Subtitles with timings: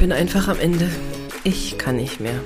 [0.00, 0.88] bin einfach am Ende.
[1.44, 2.40] Ich kann nicht mehr.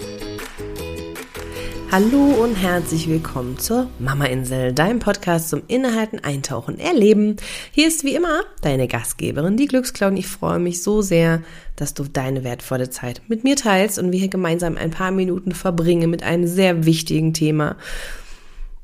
[1.92, 7.36] Hallo und herzlich willkommen zur Mama Insel, deinem Podcast zum Innehalten, Eintauchen, Erleben.
[7.70, 10.16] Hier ist wie immer deine Gastgeberin, die Glücksclown.
[10.16, 11.42] Ich freue mich so sehr,
[11.76, 15.52] dass du deine wertvolle Zeit mit mir teilst und wir hier gemeinsam ein paar Minuten
[15.52, 17.76] verbringen mit einem sehr wichtigen Thema.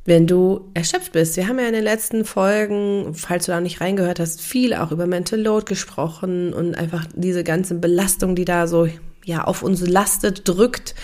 [0.04, 3.80] Wenn du erschöpft bist, wir haben ja in den letzten Folgen, falls du da nicht
[3.80, 8.66] reingehört hast, viel auch über Mental Load gesprochen und einfach diese ganze Belastung, die da
[8.66, 8.88] so
[9.24, 10.94] ja auf uns lastet, drückt.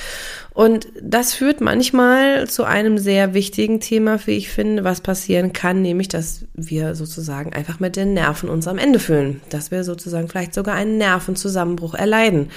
[0.54, 5.82] Und das führt manchmal zu einem sehr wichtigen Thema, wie ich finde, was passieren kann,
[5.82, 10.28] nämlich, dass wir sozusagen einfach mit den Nerven uns am Ende fühlen, dass wir sozusagen
[10.28, 12.50] vielleicht sogar einen Nervenzusammenbruch erleiden.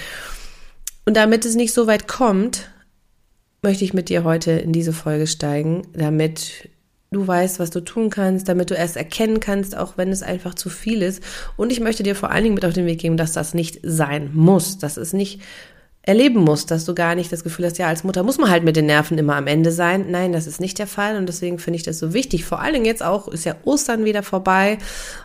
[1.04, 2.70] Und damit es nicht so weit kommt,
[3.62, 6.68] möchte ich mit dir heute in diese Folge steigen, damit
[7.10, 10.54] du weißt, was du tun kannst, damit du erst erkennen kannst, auch wenn es einfach
[10.54, 11.22] zu viel ist.
[11.56, 13.80] Und ich möchte dir vor allen Dingen mit auf den Weg geben, dass das nicht
[13.82, 15.40] sein muss, dass es nicht
[16.02, 18.64] erleben musst, dass du gar nicht das Gefühl hast, ja, als Mutter muss man halt
[18.64, 20.06] mit den Nerven immer am Ende sein.
[20.10, 22.46] Nein, das ist nicht der Fall und deswegen finde ich das so wichtig.
[22.46, 24.78] Vor allen Dingen jetzt auch, ist ja Ostern wieder vorbei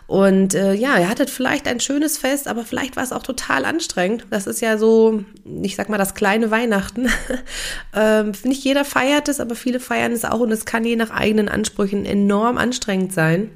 [0.06, 3.64] und äh, ja, ihr hattet vielleicht ein schönes Fest, aber vielleicht war es auch total
[3.64, 4.26] anstrengend.
[4.30, 5.24] Das ist ja so,
[5.62, 7.08] ich sag mal, das kleine Weihnachten.
[7.94, 11.10] ähm, nicht jeder feiert es, aber viele feiern es auch und es kann je nach
[11.10, 13.50] eigenen Ansprüchen enorm anstrengend sein.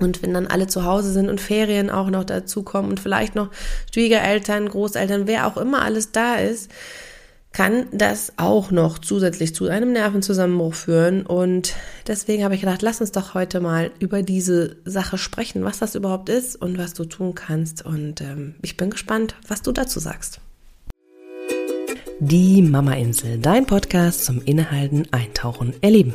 [0.00, 3.50] Und wenn dann alle zu Hause sind und Ferien auch noch dazukommen und vielleicht noch
[3.92, 6.70] Schwiegereltern, Großeltern, wer auch immer alles da ist,
[7.52, 11.26] kann das auch noch zusätzlich zu einem Nervenzusammenbruch führen.
[11.26, 11.74] Und
[12.06, 15.94] deswegen habe ich gedacht, lass uns doch heute mal über diese Sache sprechen, was das
[15.94, 17.84] überhaupt ist und was du tun kannst.
[17.84, 20.40] Und ähm, ich bin gespannt, was du dazu sagst.
[22.20, 26.14] Die Mama Insel, dein Podcast zum Innehalten, Eintauchen, Erleben.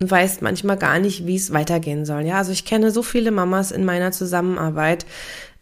[0.00, 2.22] weißt manchmal gar nicht, wie es weitergehen soll.
[2.22, 5.06] Ja, also ich kenne so viele Mamas in meiner Zusammenarbeit,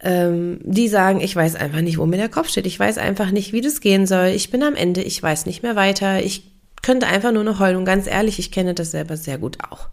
[0.00, 2.67] ähm, die sagen, ich weiß einfach nicht, wo mir der Kopf steht.
[2.67, 4.27] Ich weiß einfach nicht, wie das gehen soll.
[4.28, 6.22] Ich bin am Ende, ich weiß nicht mehr weiter.
[6.22, 7.77] Ich könnte einfach nur noch heulen.
[7.77, 9.89] Und ganz ehrlich, ich kenne das selber sehr gut auch.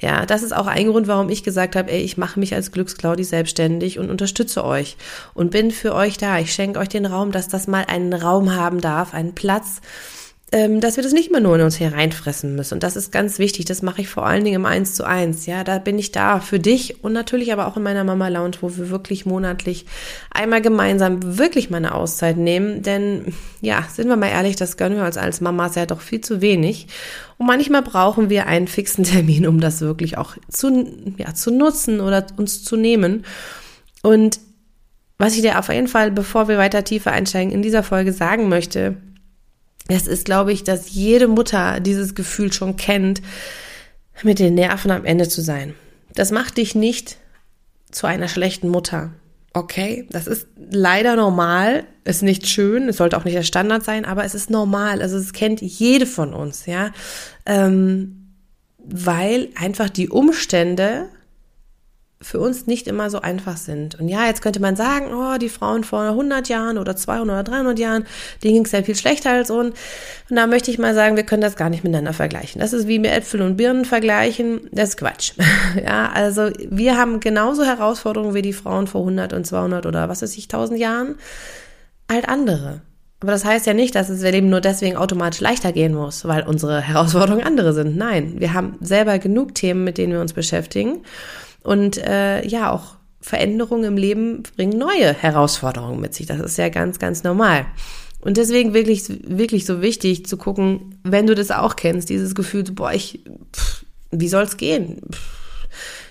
[0.00, 2.72] Ja, das ist auch ein Grund, warum ich gesagt habe, ey, ich mache mich als
[2.72, 4.96] Glücksclaudi selbstständig und unterstütze euch
[5.34, 6.38] und bin für euch da.
[6.38, 9.82] Ich schenke euch den Raum, dass das mal einen Raum haben darf, einen Platz,
[10.50, 12.74] dass wir das nicht mehr nur in uns hereinfressen müssen.
[12.74, 13.66] Und das ist ganz wichtig.
[13.66, 15.46] Das mache ich vor allen Dingen im Eins zu eins.
[15.46, 18.56] Ja, da bin ich da für dich und natürlich aber auch in meiner Mama Lounge,
[18.60, 19.86] wo wir wirklich monatlich
[20.32, 22.82] einmal gemeinsam wirklich mal eine Auszeit nehmen.
[22.82, 26.20] Denn ja, sind wir mal ehrlich, das gönnen wir uns als Mamas ja doch viel
[26.20, 26.88] zu wenig.
[27.38, 32.00] Und manchmal brauchen wir einen fixen Termin, um das wirklich auch zu, ja, zu nutzen
[32.00, 33.24] oder uns zu nehmen.
[34.02, 34.40] Und
[35.16, 38.48] was ich dir auf jeden Fall, bevor wir weiter tiefer einsteigen, in dieser Folge sagen
[38.48, 38.96] möchte,
[39.90, 43.22] es ist, glaube ich, dass jede Mutter dieses Gefühl schon kennt,
[44.22, 45.74] mit den Nerven am Ende zu sein.
[46.14, 47.16] Das macht dich nicht
[47.90, 49.12] zu einer schlechten Mutter.
[49.52, 54.04] Okay, das ist leider normal, ist nicht schön, es sollte auch nicht der Standard sein,
[54.04, 55.02] aber es ist normal.
[55.02, 56.92] Also es kennt jede von uns, ja,
[57.46, 58.34] ähm,
[58.78, 61.08] weil einfach die Umstände
[62.22, 63.98] für uns nicht immer so einfach sind.
[63.98, 67.42] Und ja, jetzt könnte man sagen, oh, die Frauen vor 100 Jahren oder 200 oder
[67.42, 68.04] 300 Jahren,
[68.44, 69.74] denen ging es ja viel schlechter als uns.
[70.28, 72.60] Und da möchte ich mal sagen, wir können das gar nicht miteinander vergleichen.
[72.60, 74.68] Das ist wie mir Äpfel und Birnen vergleichen.
[74.70, 75.32] Das ist Quatsch.
[75.82, 80.20] ja, also wir haben genauso Herausforderungen wie die Frauen vor 100 und 200 oder was
[80.20, 81.14] weiß ich, 1000 Jahren.
[82.10, 82.82] Halt andere.
[83.20, 86.46] Aber das heißt ja nicht, dass es Leben nur deswegen automatisch leichter gehen muss, weil
[86.46, 87.96] unsere Herausforderungen andere sind.
[87.96, 91.02] Nein, wir haben selber genug Themen, mit denen wir uns beschäftigen.
[91.62, 96.26] Und äh, ja, auch Veränderungen im Leben bringen neue Herausforderungen mit sich.
[96.26, 97.66] Das ist ja ganz, ganz normal.
[98.20, 102.64] Und deswegen wirklich, wirklich so wichtig zu gucken, wenn du das auch kennst, dieses Gefühl,
[102.64, 103.20] boah, ich,
[103.54, 105.00] pff, wie soll's gehen?
[105.10, 105.40] Pff,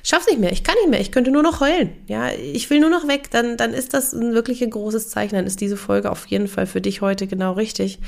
[0.04, 1.92] schaff's nicht mehr, ich kann nicht mehr, ich könnte nur noch heulen.
[2.08, 5.36] Ja, ich will nur noch weg, dann, dann ist das ein wirklich ein großes Zeichen.
[5.36, 8.00] Dann ist diese Folge auf jeden Fall für dich heute genau richtig.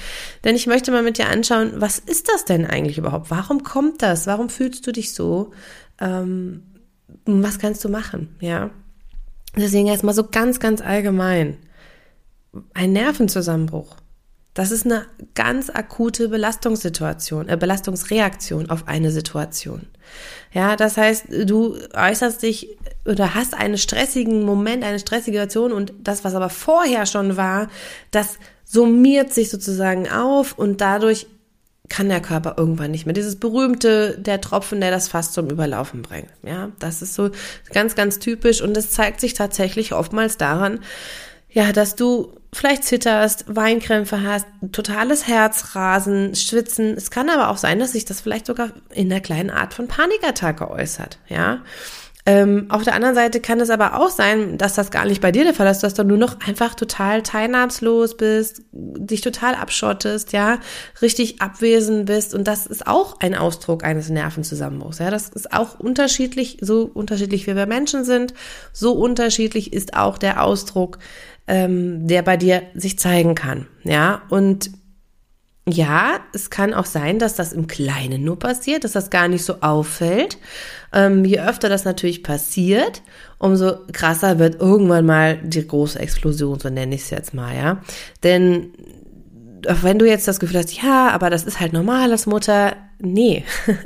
[0.43, 3.29] Denn ich möchte mal mit dir anschauen, was ist das denn eigentlich überhaupt?
[3.29, 4.25] Warum kommt das?
[4.25, 5.51] Warum fühlst du dich so?
[5.99, 6.63] Ähm,
[7.25, 8.69] was kannst du machen, ja?
[9.55, 11.57] Deswegen erstmal so ganz, ganz allgemein.
[12.73, 13.97] Ein Nervenzusammenbruch.
[14.53, 19.87] Das ist eine ganz akute Belastungssituation, äh, Belastungsreaktion auf eine Situation.
[20.51, 25.93] Ja, das heißt, du äußerst dich oder hast einen stressigen Moment, eine stressige Situation und
[25.99, 27.69] das, was aber vorher schon war,
[28.11, 31.27] das summiert sich sozusagen auf und dadurch
[31.91, 33.13] kann der Körper irgendwann nicht mehr.
[33.13, 36.29] Dieses berühmte, der Tropfen, der das Fass zum Überlaufen bringt.
[36.41, 37.31] Ja, das ist so
[37.73, 40.79] ganz, ganz typisch und es zeigt sich tatsächlich oftmals daran,
[41.49, 46.95] ja, dass du vielleicht zitterst, Weinkrämpfe hast, totales Herzrasen, Schwitzen.
[46.95, 49.89] Es kann aber auch sein, dass sich das vielleicht sogar in einer kleinen Art von
[49.89, 51.19] Panikattacke äußert.
[51.27, 51.59] Ja,
[52.25, 55.31] ähm, auf der anderen Seite kann es aber auch sein, dass das gar nicht bei
[55.31, 60.31] dir der Fall ist, dass du nur noch einfach total teilnahmslos bist, dich total abschottest,
[60.31, 60.59] ja,
[61.01, 62.35] richtig abwesend bist.
[62.35, 67.47] Und das ist auch ein Ausdruck eines Nervenzusammenbruchs, ja, das ist auch unterschiedlich, so unterschiedlich
[67.47, 68.33] wie wir Menschen sind,
[68.71, 70.99] so unterschiedlich ist auch der Ausdruck,
[71.47, 74.69] ähm, der bei dir sich zeigen kann, ja, und
[75.69, 79.45] ja, es kann auch sein, dass das im Kleinen nur passiert, dass das gar nicht
[79.45, 80.39] so auffällt.
[80.91, 83.03] Ähm, je öfter das natürlich passiert,
[83.37, 87.81] umso krasser wird irgendwann mal die große Explosion, so nenne ich es jetzt mal, ja.
[88.23, 88.73] Denn
[89.63, 93.43] wenn du jetzt das Gefühl hast, ja, aber das ist halt normal als Mutter, nee,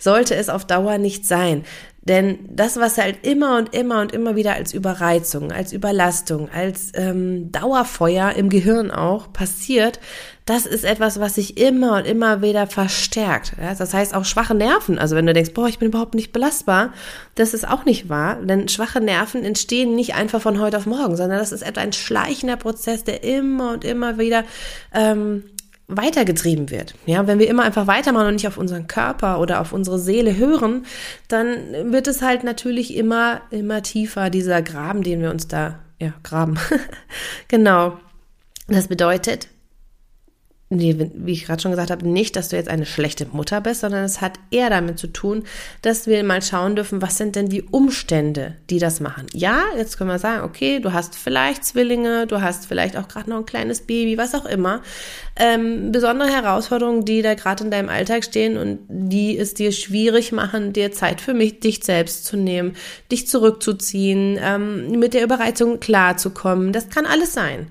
[0.00, 1.62] sollte es auf Dauer nicht sein.
[2.04, 6.90] Denn das, was halt immer und immer und immer wieder als Überreizung, als Überlastung, als
[6.94, 10.00] ähm, Dauerfeuer im Gehirn auch passiert,
[10.44, 13.52] das ist etwas, was sich immer und immer wieder verstärkt.
[13.58, 14.98] Das heißt auch schwache Nerven.
[14.98, 16.92] Also wenn du denkst, boah, ich bin überhaupt nicht belastbar,
[17.36, 18.36] das ist auch nicht wahr.
[18.42, 21.92] Denn schwache Nerven entstehen nicht einfach von heute auf morgen, sondern das ist etwa ein
[21.92, 24.44] schleichender Prozess, der immer und immer wieder
[24.92, 25.44] ähm,
[25.86, 26.94] weitergetrieben wird.
[27.06, 30.36] Ja, wenn wir immer einfach weitermachen und nicht auf unseren Körper oder auf unsere Seele
[30.36, 30.86] hören,
[31.28, 36.14] dann wird es halt natürlich immer, immer tiefer, dieser Graben, den wir uns da, ja,
[36.22, 36.58] graben.
[37.48, 37.98] genau.
[38.68, 39.48] Das bedeutet,
[40.78, 44.04] wie ich gerade schon gesagt habe, nicht, dass du jetzt eine schlechte Mutter bist, sondern
[44.04, 45.44] es hat eher damit zu tun,
[45.82, 49.26] dass wir mal schauen dürfen, was sind denn die Umstände, die das machen.
[49.32, 53.30] Ja, jetzt können wir sagen, okay, du hast vielleicht Zwillinge, du hast vielleicht auch gerade
[53.30, 54.82] noch ein kleines Baby, was auch immer.
[55.36, 60.32] Ähm, besondere Herausforderungen, die da gerade in deinem Alltag stehen und die es dir schwierig
[60.32, 62.76] machen, dir Zeit für mich, dich selbst zu nehmen,
[63.10, 66.72] dich zurückzuziehen, ähm, mit der Überreizung klarzukommen.
[66.72, 67.68] Das kann alles sein.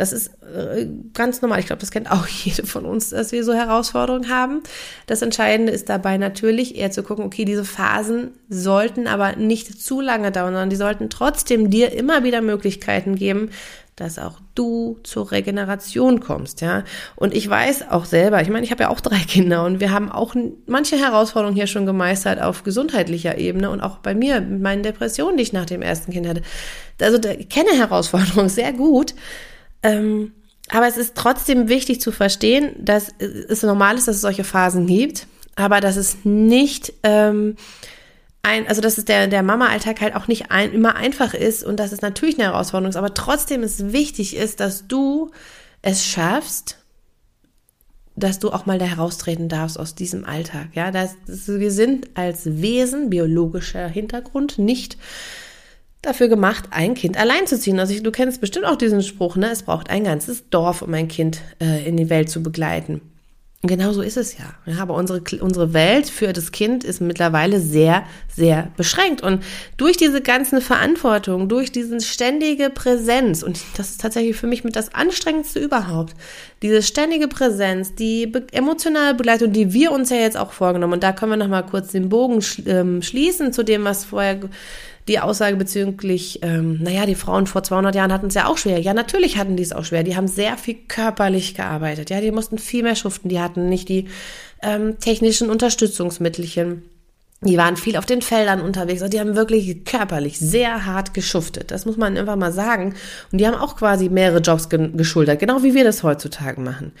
[0.00, 1.60] Das ist äh, ganz normal.
[1.60, 4.62] Ich glaube, das kennt auch jede von uns, dass wir so Herausforderungen haben.
[5.06, 10.00] Das Entscheidende ist dabei natürlich eher zu gucken, okay, diese Phasen sollten aber nicht zu
[10.00, 13.50] lange dauern, sondern die sollten trotzdem dir immer wieder Möglichkeiten geben,
[13.94, 16.84] dass auch du zur Regeneration kommst, ja.
[17.14, 19.92] Und ich weiß auch selber, ich meine, ich habe ja auch drei Kinder und wir
[19.92, 24.62] haben auch manche Herausforderungen hier schon gemeistert auf gesundheitlicher Ebene und auch bei mir mit
[24.62, 26.40] meinen Depressionen, die ich nach dem ersten Kind hatte.
[27.02, 29.14] Also ich kenne Herausforderungen sehr gut.
[29.82, 30.32] Ähm,
[30.68, 34.86] aber es ist trotzdem wichtig zu verstehen, dass es normal ist, dass es solche Phasen
[34.86, 37.56] gibt, aber dass es nicht ähm,
[38.42, 41.78] ein, also dass es der, der Mama-Alltag halt auch nicht ein, immer einfach ist und
[41.78, 45.30] dass es natürlich eine Herausforderung ist, aber trotzdem es wichtig ist, dass du
[45.82, 46.78] es schaffst,
[48.16, 50.68] dass du auch mal da heraustreten darfst aus diesem Alltag.
[50.74, 54.98] Ja, das, das, wir sind als Wesen biologischer Hintergrund nicht
[56.02, 57.78] dafür gemacht, ein Kind allein zu ziehen.
[57.78, 59.50] Also ich, du kennst bestimmt auch diesen Spruch, ne?
[59.50, 63.00] Es braucht ein ganzes Dorf, um ein Kind äh, in die Welt zu begleiten.
[63.62, 64.54] Genau so ist es ja.
[64.64, 64.80] ja.
[64.80, 68.04] Aber unsere, unsere Welt für das Kind ist mittlerweile sehr,
[68.34, 69.22] sehr beschränkt.
[69.22, 69.42] Und
[69.76, 74.76] durch diese ganzen Verantwortung, durch diese ständige Präsenz, und das ist tatsächlich für mich mit
[74.76, 76.14] das Anstrengendste überhaupt,
[76.62, 81.02] diese ständige Präsenz, die be emotionale Begleitung, die wir uns ja jetzt auch vorgenommen, und
[81.02, 84.40] da können wir nochmal kurz den Bogen sch ähm, schließen zu dem, was vorher
[85.08, 88.78] die Aussage bezüglich, ähm, naja, die Frauen vor 200 Jahren hatten es ja auch schwer.
[88.78, 90.02] Ja, natürlich hatten die es auch schwer.
[90.02, 92.10] Die haben sehr viel körperlich gearbeitet.
[92.10, 93.28] Ja, die mussten viel mehr schuften.
[93.28, 94.08] Die hatten nicht die
[94.62, 96.82] ähm, technischen Unterstützungsmittelchen.
[97.42, 99.00] Die waren viel auf den Feldern unterwegs.
[99.00, 101.70] Also die haben wirklich körperlich sehr hart geschuftet.
[101.70, 102.94] Das muss man einfach mal sagen.
[103.32, 106.92] Und die haben auch quasi mehrere Jobs ge geschultert, genau wie wir das heutzutage machen.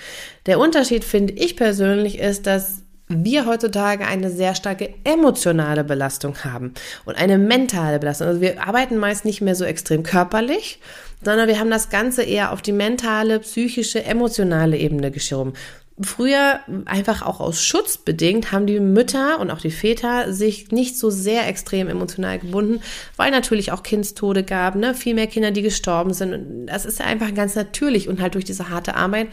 [0.46, 2.79] Der Unterschied, finde ich persönlich, ist, dass
[3.10, 6.74] wir heutzutage eine sehr starke emotionale Belastung haben
[7.04, 8.28] und eine mentale Belastung.
[8.28, 10.78] Also wir arbeiten meist nicht mehr so extrem körperlich,
[11.22, 15.54] sondern wir haben das Ganze eher auf die mentale, psychische, emotionale Ebene geschoben.
[16.02, 20.96] Früher, einfach auch aus Schutz bedingt, haben die Mütter und auch die Väter sich nicht
[20.96, 22.80] so sehr extrem emotional gebunden,
[23.16, 24.94] weil natürlich auch Kindstode gab, ne?
[24.94, 26.68] viel mehr Kinder, die gestorben sind.
[26.68, 29.28] Das ist einfach ganz natürlich und halt durch diese harte Arbeit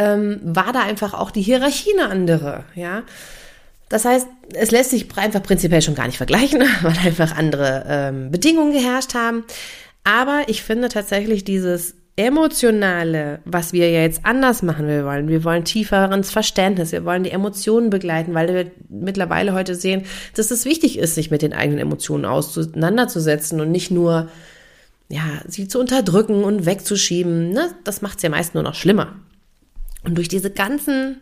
[0.00, 3.02] ähm, war da einfach auch die Hierarchie eine andere, ja.
[3.90, 8.30] Das heißt, es lässt sich einfach prinzipiell schon gar nicht vergleichen, weil einfach andere ähm,
[8.30, 9.44] Bedingungen geherrscht haben.
[10.04, 15.28] Aber ich finde tatsächlich dieses emotionale, was wir ja jetzt anders machen wir wollen.
[15.28, 20.04] Wir wollen tieferes Verständnis, wir wollen die Emotionen begleiten, weil wir mittlerweile heute sehen,
[20.34, 24.28] dass es wichtig ist, sich mit den eigenen Emotionen auseinanderzusetzen und nicht nur
[25.08, 27.70] ja, sie zu unterdrücken und wegzuschieben, ne?
[27.84, 29.16] das macht es ja meist nur noch schlimmer.
[30.04, 31.20] Und durch diese ganzen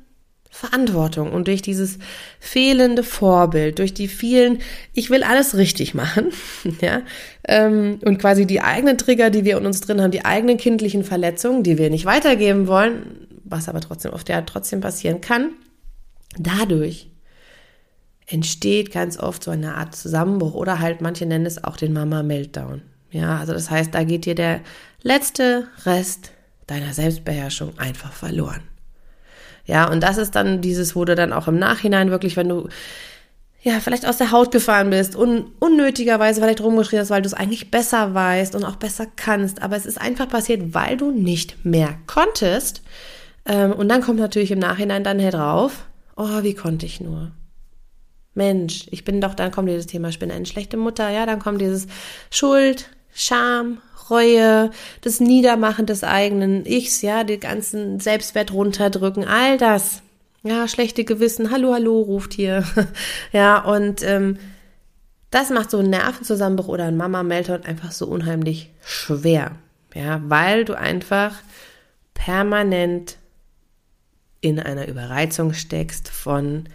[0.51, 1.99] Verantwortung und durch dieses
[2.41, 4.61] fehlende Vorbild, durch die vielen,
[4.95, 6.33] ich will alles richtig machen,
[6.81, 7.03] ja,
[7.47, 11.05] ähm, und quasi die eigenen Trigger, die wir in uns drin haben, die eigenen kindlichen
[11.05, 15.51] Verletzungen, die wir nicht weitergeben wollen, was aber trotzdem auf der trotzdem passieren kann,
[16.39, 17.11] dadurch
[18.27, 22.23] entsteht ganz oft so eine Art Zusammenbruch oder halt manche nennen es auch den Mama
[22.23, 22.83] Meltdown.
[23.11, 24.61] Ja, also das heißt, da geht dir der
[25.03, 26.33] letzte Rest
[26.69, 28.63] deiner Selbstbeherrschung einfach verloren.
[29.65, 32.69] Ja, und das ist dann dieses, wo du dann auch im Nachhinein wirklich, wenn du
[33.61, 37.35] ja, vielleicht aus der Haut gefahren bist und unnötigerweise vielleicht rumgeschrien hast, weil du es
[37.35, 39.63] eigentlich besser weißt und auch besser kannst.
[39.63, 42.83] Aber es ist einfach passiert, weil du nicht mehr konntest.
[43.45, 47.33] Ähm, und dann kommt natürlich im Nachhinein dann drauf, oh, wie konnte ich nur?
[48.35, 51.41] Mensch, ich bin doch, dann kommt dieses Thema, ich bin eine schlechte Mutter, ja, dann
[51.41, 51.89] kommt dieses
[52.31, 53.79] Schuld, Scham,
[54.11, 54.71] Reue,
[55.03, 60.03] das Niedermachen des eigenen Ichs, ja, die ganzen Selbstwert runterdrücken, all das.
[60.43, 62.65] Ja, schlechte Gewissen, hallo, hallo, ruft hier.
[63.33, 64.39] ja, und ähm,
[65.31, 69.57] das macht so einen Nervenzusammenbruch oder ein Mama-Meltdown einfach so unheimlich schwer.
[69.95, 71.35] Ja, weil du einfach
[72.15, 73.17] permanent
[74.41, 76.69] in einer Überreizung steckst von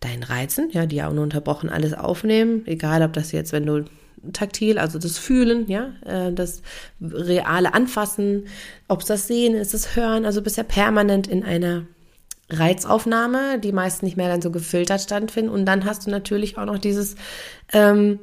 [0.00, 3.84] deinen Reizen, ja, die ja ununterbrochen alles aufnehmen, egal ob das jetzt, wenn du
[4.32, 6.62] taktil, also das Fühlen, ja, äh, das
[7.00, 8.46] reale Anfassen,
[8.88, 11.86] ob es das Sehen ist, das Hören, also bist ja permanent in einer
[12.50, 15.50] Reizaufnahme, die meist nicht mehr dann so gefiltert stattfinden.
[15.50, 17.16] Und dann hast du natürlich auch noch dieses,
[17.72, 18.20] ähm,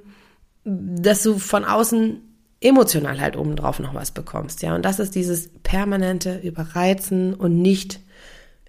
[0.63, 2.21] dass du von außen
[2.61, 4.75] emotional halt obendrauf noch was bekommst, ja.
[4.75, 8.01] Und das ist dieses permanente Überreizen und nicht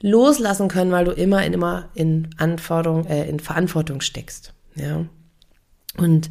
[0.00, 5.06] loslassen können, weil du immer in immer in Anforderung, äh, in Verantwortung steckst, ja.
[5.96, 6.30] Und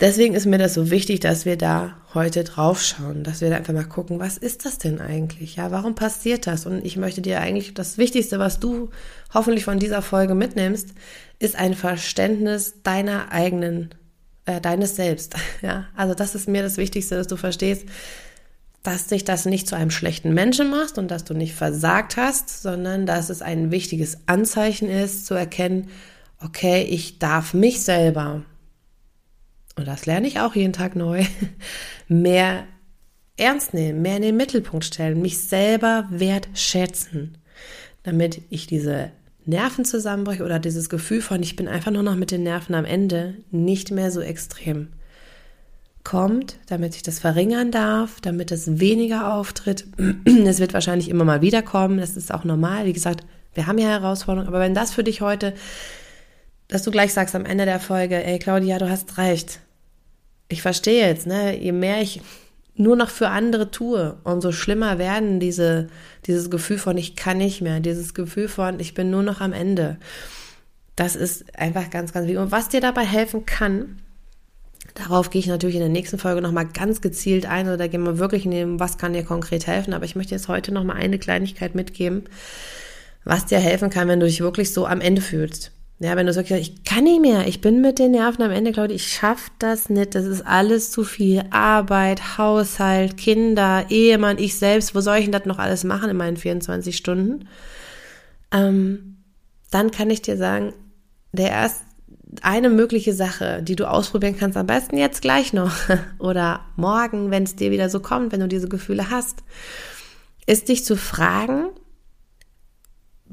[0.00, 3.56] Deswegen ist mir das so wichtig, dass wir da heute drauf schauen, dass wir da
[3.56, 5.56] einfach mal gucken, was ist das denn eigentlich?
[5.56, 6.64] Ja, warum passiert das?
[6.64, 8.88] Und ich möchte dir eigentlich das Wichtigste, was du
[9.34, 10.94] hoffentlich von dieser Folge mitnimmst,
[11.38, 13.90] ist ein Verständnis deiner eigenen,
[14.46, 15.34] äh, deines Selbst.
[15.62, 17.84] Ja, also das ist mir das Wichtigste, dass du verstehst,
[18.82, 22.62] dass dich das nicht zu einem schlechten Menschen macht und dass du nicht versagt hast,
[22.62, 25.90] sondern dass es ein wichtiges Anzeichen ist, zu erkennen,
[26.42, 28.44] okay, ich darf mich selber
[29.80, 31.24] und das lerne ich auch jeden Tag neu,
[32.08, 32.64] mehr
[33.36, 37.38] ernst nehmen, mehr in den Mittelpunkt stellen, mich selber wertschätzen,
[38.02, 39.10] damit ich diese
[39.46, 43.36] Nervenzusammenbrüche oder dieses Gefühl von, ich bin einfach nur noch mit den Nerven am Ende,
[43.50, 44.88] nicht mehr so extrem
[46.04, 49.86] kommt, damit ich das verringern darf, damit es weniger auftritt.
[50.24, 52.84] Es wird wahrscheinlich immer mal wieder kommen, das ist auch normal.
[52.84, 55.54] Wie gesagt, wir haben ja Herausforderungen, aber wenn das für dich heute,
[56.68, 59.60] dass du gleich sagst am Ende der Folge, ey Claudia, du hast recht,
[60.50, 62.20] ich verstehe jetzt, ne, je mehr ich
[62.74, 65.88] nur noch für andere tue, umso schlimmer werden diese,
[66.26, 69.52] dieses Gefühl von ich kann nicht mehr, dieses Gefühl von ich bin nur noch am
[69.52, 69.98] Ende.
[70.96, 72.42] Das ist einfach ganz, ganz wichtig.
[72.42, 74.00] Und was dir dabei helfen kann,
[74.94, 78.02] darauf gehe ich natürlich in der nächsten Folge nochmal ganz gezielt ein oder da gehen
[78.02, 79.94] wir wirklich in dem, was kann dir konkret helfen.
[79.94, 82.24] Aber ich möchte jetzt heute nochmal eine Kleinigkeit mitgeben,
[83.24, 85.72] was dir helfen kann, wenn du dich wirklich so am Ende fühlst.
[86.02, 88.72] Ja, wenn du sagst, ich kann nicht mehr, ich bin mit den Nerven am Ende,
[88.72, 91.42] Claudia, ich schaff das nicht, das ist alles zu viel.
[91.50, 96.16] Arbeit, Haushalt, Kinder, Ehemann, ich selbst, wo soll ich denn das noch alles machen in
[96.16, 97.48] meinen 24 Stunden?
[98.50, 99.18] Ähm,
[99.70, 100.72] dann kann ich dir sagen,
[101.32, 101.82] der erst
[102.40, 105.74] eine mögliche Sache, die du ausprobieren kannst, am besten jetzt gleich noch
[106.18, 109.42] oder morgen, wenn es dir wieder so kommt, wenn du diese Gefühle hast,
[110.46, 111.66] ist dich zu fragen,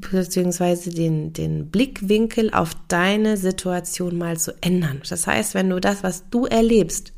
[0.00, 5.02] beziehungsweise den, den Blickwinkel auf deine Situation mal zu ändern.
[5.08, 7.12] Das heißt, wenn du das, was du erlebst,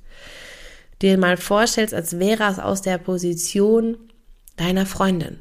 [1.03, 3.97] dir mal vorstellst, als wäre es aus der Position
[4.57, 5.39] deiner Freundin,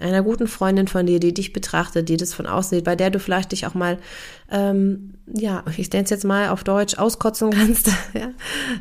[0.00, 3.10] einer guten Freundin von dir, die dich betrachtet, die das von außen sieht, bei der
[3.10, 3.98] du vielleicht dich auch mal,
[4.50, 7.90] ähm, ja, ich nenne es jetzt mal auf Deutsch, auskotzen kannst.
[8.14, 8.30] ja?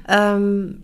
[0.07, 0.83] ähm,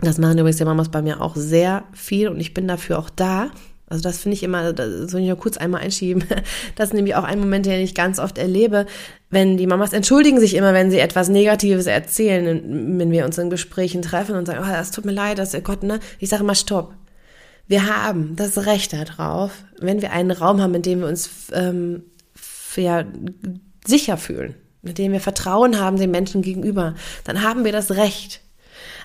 [0.00, 3.10] das machen übrigens die Mamas bei mir auch sehr viel und ich bin dafür auch
[3.10, 3.50] da.
[3.86, 6.24] Also das finde ich immer, das soll ich nur kurz einmal einschieben.
[6.76, 8.86] Das ist nämlich auch ein Moment, den ich ganz oft erlebe,
[9.30, 13.50] wenn die Mamas entschuldigen sich immer, wenn sie etwas Negatives erzählen, wenn wir uns in
[13.50, 16.00] Gesprächen treffen und sagen, oh, das tut mir leid, das Gott, ne?
[16.18, 16.94] Ich sage immer, stopp.
[17.66, 22.02] Wir haben das Recht darauf, wenn wir einen Raum haben, in dem wir uns ähm,
[22.76, 23.04] ja,
[23.86, 28.40] sicher fühlen, mit dem wir Vertrauen haben den Menschen gegenüber, dann haben wir das Recht,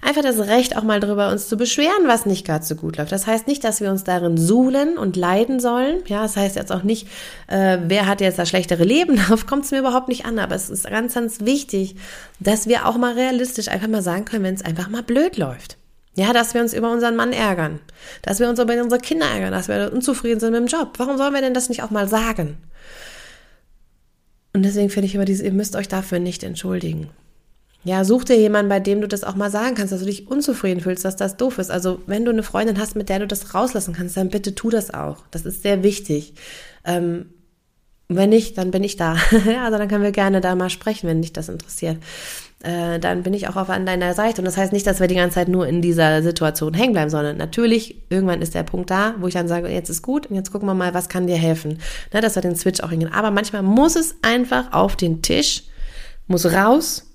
[0.02, 3.12] einfach das Recht, auch mal darüber uns zu beschweren, was nicht gerade so gut läuft.
[3.12, 6.04] Das heißt nicht, dass wir uns darin suhlen und leiden sollen.
[6.08, 7.08] Ja, das heißt jetzt auch nicht,
[7.48, 9.16] äh, wer hat jetzt das schlechtere Leben.
[9.18, 10.40] Darauf kommt es mir überhaupt nicht an.
[10.40, 11.96] Aber es ist ganz, ganz wichtig,
[12.40, 15.78] dass wir auch mal realistisch einfach mal sagen können, wenn es einfach mal blöd läuft.
[16.16, 17.80] Ja, dass wir uns über unseren Mann ärgern,
[18.24, 20.94] dass wir uns über unsere Kinder ärgern, dass wir unzufrieden sind mit dem Job.
[20.98, 22.58] Warum sollen wir denn das nicht auch mal sagen?
[24.54, 27.10] Und deswegen finde ich immer dieses, ihr müsst euch dafür nicht entschuldigen.
[27.86, 30.28] Ja, such dir jemanden, bei dem du das auch mal sagen kannst, dass du dich
[30.28, 31.72] unzufrieden fühlst, dass das doof ist.
[31.72, 34.70] Also wenn du eine Freundin hast, mit der du das rauslassen kannst, dann bitte tu
[34.70, 35.24] das auch.
[35.32, 36.34] Das ist sehr wichtig.
[36.84, 37.28] Ähm,
[38.10, 39.16] wenn nicht, dann bin ich da.
[39.64, 41.98] also dann können wir gerne da mal sprechen, wenn dich das interessiert.
[42.64, 44.42] Äh, dann bin ich auch auf an deiner Seite.
[44.42, 47.10] Und das heißt nicht, dass wir die ganze Zeit nur in dieser Situation hängen bleiben,
[47.10, 50.36] sondern natürlich, irgendwann ist der Punkt da, wo ich dann sage, jetzt ist gut und
[50.36, 51.80] jetzt gucken wir mal, was kann dir helfen.
[52.12, 53.14] Ne, dass wir den Switch auch hingehen.
[53.14, 55.64] Aber manchmal muss es einfach auf den Tisch,
[56.28, 57.09] muss raus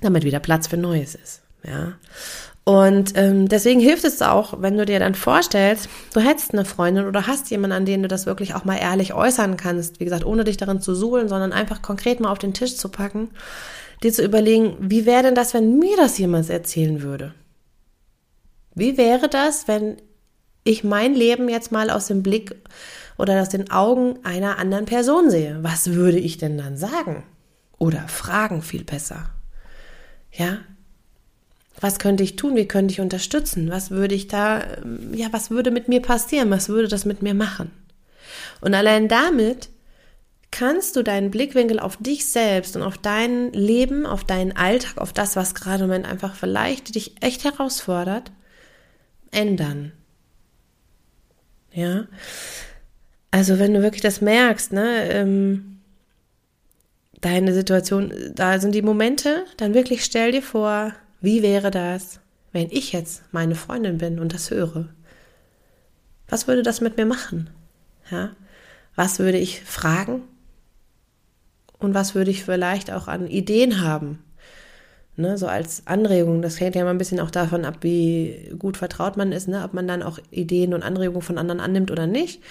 [0.00, 1.42] damit wieder Platz für Neues ist.
[1.64, 1.94] Ja.
[2.68, 7.06] Und ähm, deswegen hilft es auch, wenn du dir dann vorstellst, du hättest eine Freundin
[7.06, 10.24] oder hast jemanden, an den du das wirklich auch mal ehrlich äußern kannst, wie gesagt,
[10.24, 13.30] ohne dich darin zu suhlen, sondern einfach konkret mal auf den Tisch zu packen,
[14.02, 17.34] dir zu überlegen, wie wäre denn das, wenn mir das jemand erzählen würde?
[18.74, 19.98] Wie wäre das, wenn
[20.64, 22.56] ich mein Leben jetzt mal aus dem Blick
[23.16, 25.58] oder aus den Augen einer anderen Person sehe?
[25.62, 27.22] Was würde ich denn dann sagen?
[27.78, 29.30] Oder fragen viel besser.
[30.36, 30.58] Ja?
[31.80, 32.56] Was könnte ich tun?
[32.56, 33.70] Wie könnte ich unterstützen?
[33.70, 36.50] Was würde ich da, ähm, ja, was würde mit mir passieren?
[36.50, 37.70] Was würde das mit mir machen?
[38.60, 39.68] Und allein damit
[40.50, 45.12] kannst du deinen Blickwinkel auf dich selbst und auf dein Leben, auf deinen Alltag, auf
[45.12, 48.32] das, was gerade im Moment einfach vielleicht dich echt herausfordert,
[49.30, 49.92] ändern.
[51.72, 52.06] Ja.
[53.30, 55.75] Also wenn du wirklich das merkst, ne, ähm,
[57.26, 62.20] deine Situation, da sind die Momente, dann wirklich stell dir vor, wie wäre das,
[62.52, 64.88] wenn ich jetzt meine Freundin bin und das höre?
[66.28, 67.50] Was würde das mit mir machen?
[68.10, 68.30] Ja?
[68.94, 70.22] Was würde ich fragen?
[71.78, 74.22] Und was würde ich vielleicht auch an Ideen haben?
[75.16, 78.76] Ne, so als Anregung, das hängt ja immer ein bisschen auch davon ab, wie gut
[78.76, 82.06] vertraut man ist, ne, ob man dann auch Ideen und Anregungen von anderen annimmt oder
[82.06, 82.42] nicht.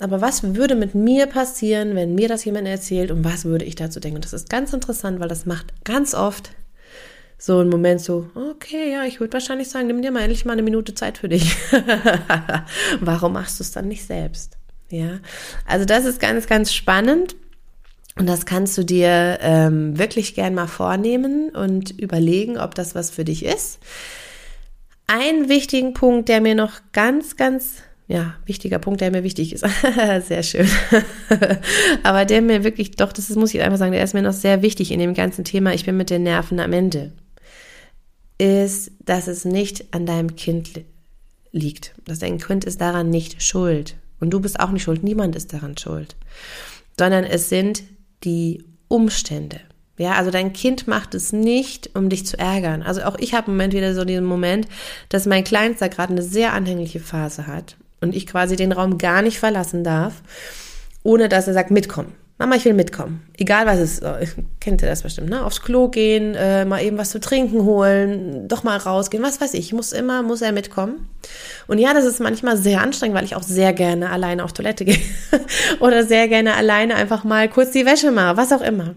[0.00, 3.74] Aber was würde mit mir passieren, wenn mir das jemand erzählt und was würde ich
[3.74, 4.16] dazu denken?
[4.16, 6.52] Und das ist ganz interessant, weil das macht ganz oft
[7.36, 10.52] so einen Moment so, okay, ja, ich würde wahrscheinlich sagen, nimm dir mal endlich mal
[10.52, 11.56] eine Minute Zeit für dich.
[13.00, 14.56] Warum machst du es dann nicht selbst?
[14.90, 15.18] Ja,
[15.66, 17.36] also das ist ganz, ganz spannend.
[18.16, 23.10] Und das kannst du dir ähm, wirklich gern mal vornehmen und überlegen, ob das was
[23.10, 23.78] für dich ist.
[25.06, 29.66] Ein wichtigen Punkt, der mir noch ganz, ganz ja, wichtiger Punkt, der mir wichtig ist.
[30.26, 30.66] sehr schön.
[32.02, 34.62] Aber der mir wirklich, doch, das muss ich einfach sagen, der ist mir noch sehr
[34.62, 35.74] wichtig in dem ganzen Thema.
[35.74, 37.12] Ich bin mit den Nerven am Ende.
[38.38, 40.70] Ist, dass es nicht an deinem Kind
[41.52, 41.94] liegt.
[42.06, 43.96] Dass dein Kind ist daran nicht schuld.
[44.20, 45.04] Und du bist auch nicht schuld.
[45.04, 46.16] Niemand ist daran schuld.
[46.98, 47.82] Sondern es sind
[48.24, 49.60] die Umstände.
[49.98, 52.82] Ja, also dein Kind macht es nicht, um dich zu ärgern.
[52.82, 54.66] Also auch ich habe im Moment wieder so diesen Moment,
[55.10, 59.22] dass mein Kleinster gerade eine sehr anhängliche Phase hat und ich quasi den Raum gar
[59.22, 60.22] nicht verlassen darf,
[61.02, 62.14] ohne dass er sagt, mitkommen.
[62.40, 63.26] Mama, ich will mitkommen.
[63.36, 64.04] Egal was es ist.
[64.04, 65.44] Oh, kennt ihr das bestimmt, ne?
[65.44, 69.54] Aufs Klo gehen, äh, mal eben was zu trinken holen, doch mal rausgehen, was weiß
[69.54, 69.72] ich.
[69.72, 71.08] Muss immer, muss er mitkommen.
[71.66, 74.84] Und ja, das ist manchmal sehr anstrengend, weil ich auch sehr gerne alleine auf Toilette
[74.84, 75.00] gehe.
[75.80, 78.94] Oder sehr gerne alleine einfach mal kurz die Wäsche mache, was auch immer.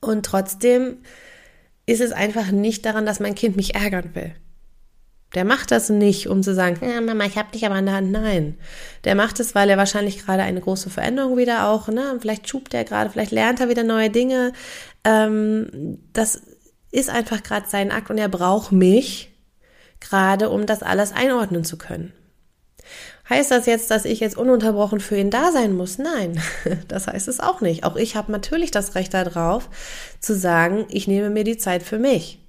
[0.00, 0.98] Und trotzdem
[1.84, 4.32] ist es einfach nicht daran, dass mein Kind mich ärgern will.
[5.34, 7.96] Der macht das nicht, um zu sagen, ja, Mama, ich hab dich aber an der
[7.96, 8.10] Hand.
[8.10, 8.58] Nein.
[9.04, 12.16] Der macht es, weil er wahrscheinlich gerade eine große Veränderung wieder auch, ne?
[12.20, 14.52] Vielleicht schubt er gerade, vielleicht lernt er wieder neue Dinge.
[15.04, 16.40] Ähm, das
[16.90, 19.30] ist einfach gerade sein Akt und er braucht mich
[20.00, 22.12] gerade, um das alles einordnen zu können.
[23.28, 25.98] Heißt das jetzt, dass ich jetzt ununterbrochen für ihn da sein muss?
[25.98, 26.40] Nein,
[26.88, 27.84] das heißt es auch nicht.
[27.84, 29.68] Auch ich habe natürlich das Recht darauf,
[30.20, 32.40] zu sagen, ich nehme mir die Zeit für mich.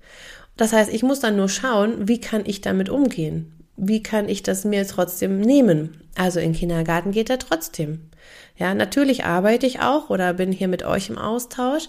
[0.59, 3.53] Das heißt, ich muss dann nur schauen, wie kann ich damit umgehen?
[3.77, 6.01] Wie kann ich das mir trotzdem nehmen?
[6.17, 8.09] Also in Kindergarten geht er trotzdem.
[8.57, 11.87] Ja, natürlich arbeite ich auch oder bin hier mit euch im Austausch,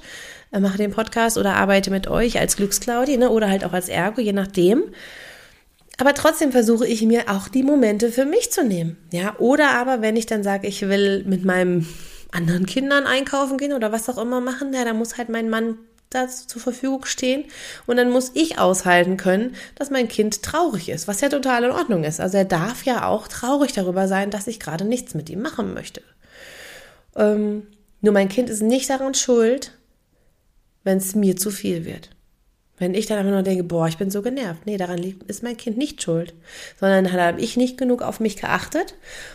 [0.52, 3.88] äh, mache den Podcast oder arbeite mit euch als Glücksclaudi ne, oder halt auch als
[3.88, 4.84] Ergo, je nachdem.
[5.98, 8.98] Aber trotzdem versuche ich mir auch die Momente für mich zu nehmen.
[9.12, 11.88] Ja, oder aber wenn ich dann sage, ich will mit meinem
[12.30, 15.76] anderen Kindern einkaufen gehen oder was auch immer machen, ja, da muss halt mein Mann
[16.10, 17.44] dazu zur Verfügung stehen
[17.86, 21.70] und dann muss ich aushalten können, dass mein Kind traurig ist, was ja total in
[21.70, 22.20] Ordnung ist.
[22.20, 25.72] Also er darf ja auch traurig darüber sein, dass ich gerade nichts mit ihm machen
[25.72, 26.02] möchte.
[27.16, 27.66] Ähm,
[28.00, 29.72] nur mein Kind ist nicht daran schuld,
[30.82, 32.10] wenn es mir zu viel wird.
[32.78, 34.64] Wenn ich dann einfach nur denke, boah, ich bin so genervt.
[34.64, 36.32] Nee, daran ist mein Kind nicht schuld.
[36.78, 38.94] Sondern da habe ich nicht genug auf mich geachtet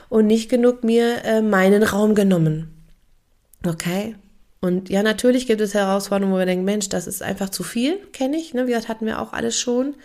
[0.09, 2.73] und nicht genug mir äh, meinen Raum genommen.
[3.63, 4.15] Okay?
[4.65, 7.97] Und ja, natürlich gibt es Herausforderungen, wo wir denken, Mensch, das ist einfach zu viel,
[8.13, 8.53] kenne ich.
[8.53, 8.65] Ne?
[8.65, 9.95] Wie gesagt, hatten wir auch alles schon.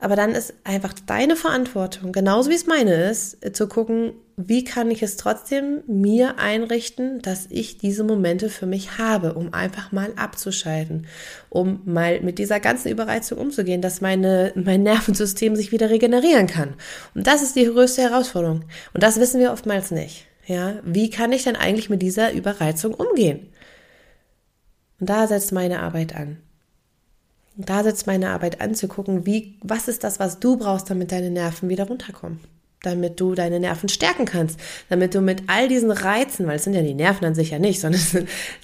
[0.00, 4.90] Aber dann ist einfach deine Verantwortung, genauso wie es meine ist, zu gucken, wie kann
[4.90, 10.12] ich es trotzdem mir einrichten, dass ich diese Momente für mich habe, um einfach mal
[10.16, 11.06] abzuschalten,
[11.50, 16.74] um mal mit dieser ganzen Überreizung umzugehen, dass meine, mein Nervensystem sich wieder regenerieren kann.
[17.14, 18.64] Und das ist die größte Herausforderung.
[18.94, 20.26] Und das wissen wir oftmals nicht.
[20.46, 23.51] Ja, wie kann ich denn eigentlich mit dieser Überreizung umgehen?
[25.02, 26.36] Und da setzt meine Arbeit an.
[27.56, 30.88] Und da setzt meine Arbeit an, zu gucken, wie, was ist das, was du brauchst,
[30.88, 32.38] damit deine Nerven wieder runterkommen.
[32.82, 34.60] Damit du deine Nerven stärken kannst.
[34.90, 37.58] Damit du mit all diesen Reizen, weil es sind ja die Nerven an sich ja
[37.58, 38.14] nicht, sondern es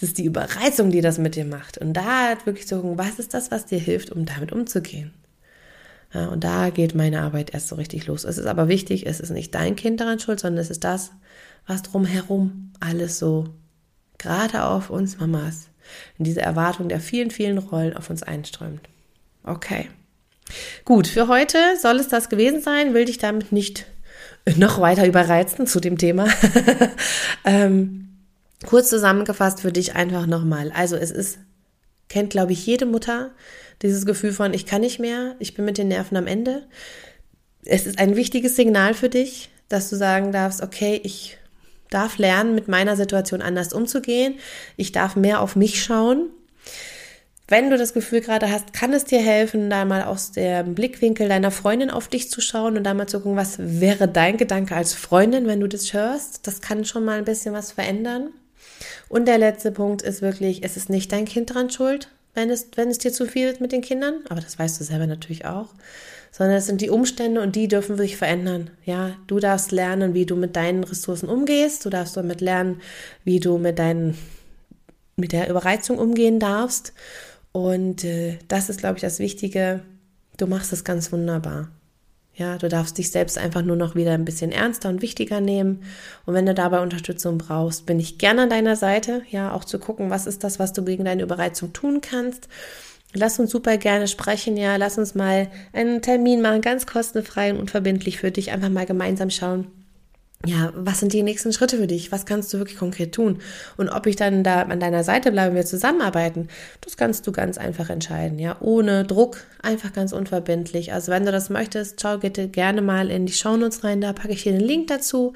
[0.00, 1.78] ist die Überreizung, die das mit dir macht.
[1.78, 5.12] Und da wirklich zu gucken, was ist das, was dir hilft, um damit umzugehen.
[6.14, 8.22] Ja, und da geht meine Arbeit erst so richtig los.
[8.22, 11.10] Es ist aber wichtig, es ist nicht dein Kind daran schuld, sondern es ist das,
[11.66, 13.48] was drumherum alles so
[14.18, 15.68] gerade auf uns Mamas
[16.18, 18.88] in diese Erwartung der vielen, vielen Rollen auf uns einströmt.
[19.44, 19.88] Okay.
[20.84, 22.94] Gut, für heute soll es das gewesen sein.
[22.94, 23.86] Will dich damit nicht
[24.56, 26.28] noch weiter überreizen zu dem Thema.
[27.44, 28.08] ähm,
[28.66, 30.72] kurz zusammengefasst für dich einfach nochmal.
[30.74, 31.38] Also es ist,
[32.08, 33.30] kennt glaube ich jede Mutter,
[33.82, 36.66] dieses Gefühl von, ich kann nicht mehr, ich bin mit den Nerven am Ende.
[37.64, 41.37] Es ist ein wichtiges Signal für dich, dass du sagen darfst, okay, ich
[41.90, 44.34] darf lernen, mit meiner Situation anders umzugehen.
[44.76, 46.30] Ich darf mehr auf mich schauen.
[47.50, 51.30] Wenn du das Gefühl gerade hast, kann es dir helfen, da mal aus dem Blickwinkel
[51.30, 54.76] deiner Freundin auf dich zu schauen und da mal zu gucken, was wäre dein Gedanke
[54.76, 56.46] als Freundin, wenn du das hörst.
[56.46, 58.28] Das kann schon mal ein bisschen was verändern.
[59.08, 62.68] Und der letzte Punkt ist wirklich, es ist nicht dein Kind dran schuld, wenn es,
[62.76, 64.16] wenn es dir zu viel ist mit den Kindern.
[64.28, 65.68] Aber das weißt du selber natürlich auch
[66.30, 68.70] sondern es sind die Umstände und die dürfen sich verändern.
[68.84, 71.84] Ja, du darfst lernen, wie du mit deinen Ressourcen umgehst.
[71.84, 72.80] Du darfst damit lernen,
[73.24, 74.16] wie du mit deinen,
[75.16, 76.92] mit der Überreizung umgehen darfst.
[77.52, 79.82] Und äh, das ist, glaube ich, das Wichtige.
[80.36, 81.70] Du machst es ganz wunderbar.
[82.38, 85.82] Ja, du darfst dich selbst einfach nur noch wieder ein bisschen ernster und wichtiger nehmen.
[86.24, 89.22] Und wenn du dabei Unterstützung brauchst, bin ich gerne an deiner Seite.
[89.28, 92.48] Ja, auch zu gucken, was ist das, was du gegen deine Überreizung tun kannst.
[93.14, 94.76] Lass uns super gerne sprechen, ja.
[94.76, 98.52] Lass uns mal einen Termin machen, ganz kostenfrei und unverbindlich für dich.
[98.52, 99.66] Einfach mal gemeinsam schauen.
[100.46, 102.12] Ja, was sind die nächsten Schritte für dich?
[102.12, 103.40] Was kannst du wirklich konkret tun?
[103.76, 106.46] Und ob ich dann da an deiner Seite bleibe, wir zusammenarbeiten,
[106.80, 108.56] das kannst du ganz einfach entscheiden, ja.
[108.60, 110.92] Ohne Druck, einfach ganz unverbindlich.
[110.92, 114.32] Also wenn du das möchtest, schau bitte gerne mal in die Shownotes rein, da packe
[114.32, 115.32] ich dir den Link dazu.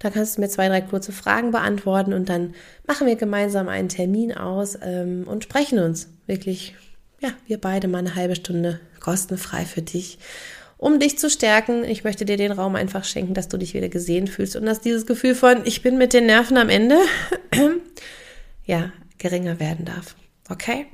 [0.00, 2.54] Da kannst du mir zwei, drei kurze Fragen beantworten und dann
[2.88, 6.74] machen wir gemeinsam einen Termin aus ähm, und sprechen uns wirklich
[7.20, 10.18] ja, wir beide mal eine halbe Stunde kostenfrei für dich,
[10.76, 11.84] um dich zu stärken.
[11.84, 14.80] Ich möchte dir den Raum einfach schenken, dass du dich wieder gesehen fühlst und dass
[14.80, 16.98] dieses Gefühl von, ich bin mit den Nerven am Ende,
[18.64, 20.16] ja, geringer werden darf.
[20.48, 20.86] Okay?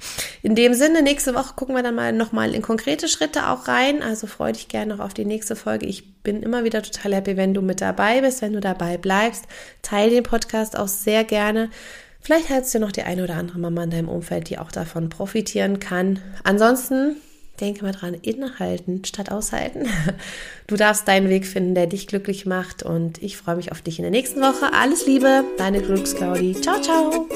[0.43, 4.03] In dem Sinne, nächste Woche gucken wir dann mal nochmal in konkrete Schritte auch rein.
[4.03, 5.87] Also freu dich gerne noch auf die nächste Folge.
[5.87, 9.47] Ich bin immer wieder total happy, wenn du mit dabei bist, wenn du dabei bleibst.
[9.81, 11.71] Teil den Podcast auch sehr gerne.
[12.27, 15.11] Vielleicht hast du noch die eine oder andere Mama in deinem Umfeld, die auch davon
[15.11, 16.19] profitieren kann.
[16.43, 17.15] Ansonsten
[17.61, 19.87] denke mal dran, innehalten statt aushalten.
[20.67, 24.01] Du darfst deinen Weg finden, der dich glücklich macht und ich freue mich auf dich
[24.01, 24.73] in der nächsten Woche.
[24.73, 26.61] Alles Liebe, deine Glücksclaudi.
[26.61, 27.29] Ciao, ciao.